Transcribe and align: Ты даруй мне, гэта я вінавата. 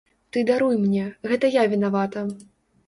Ты 0.35 0.43
даруй 0.49 0.75
мне, 0.85 1.03
гэта 1.31 1.55
я 1.61 1.69
вінавата. 1.77 2.27